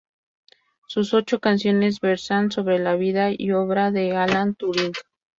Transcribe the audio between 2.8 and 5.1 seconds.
vida y obra de Alan Turing.